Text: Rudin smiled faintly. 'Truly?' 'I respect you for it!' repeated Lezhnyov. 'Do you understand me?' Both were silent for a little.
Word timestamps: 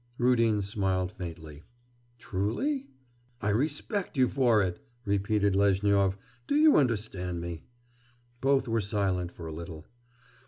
Rudin 0.17 0.63
smiled 0.63 1.11
faintly. 1.11 1.61
'Truly?' 2.17 2.87
'I 3.39 3.49
respect 3.49 4.17
you 4.17 4.27
for 4.29 4.63
it!' 4.63 4.83
repeated 5.05 5.55
Lezhnyov. 5.55 6.17
'Do 6.47 6.55
you 6.55 6.75
understand 6.75 7.39
me?' 7.39 7.65
Both 8.41 8.67
were 8.67 8.81
silent 8.81 9.31
for 9.31 9.45
a 9.45 9.53
little. 9.53 9.85